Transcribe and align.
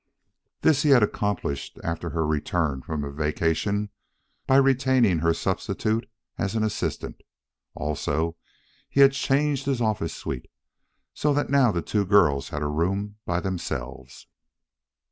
This 0.61 0.81
he 0.81 0.89
had 0.89 1.03
accomplished 1.03 1.77
after 1.83 2.09
her 2.09 2.25
return 2.25 2.81
from 2.81 3.03
a 3.03 3.11
vacation, 3.11 3.91
by 4.47 4.55
retaining 4.55 5.19
her 5.19 5.31
substitute 5.31 6.09
as 6.39 6.55
an 6.55 6.63
assistant. 6.63 7.21
Also, 7.75 8.35
he 8.89 9.01
had 9.01 9.11
changed 9.11 9.67
his 9.67 9.79
office 9.79 10.15
suite, 10.15 10.49
so 11.13 11.35
that 11.35 11.51
now 11.51 11.71
the 11.71 11.83
two 11.83 12.03
girls 12.03 12.49
had 12.49 12.63
a 12.63 12.67
room 12.67 13.17
by 13.27 13.39
themselves. 13.39 14.25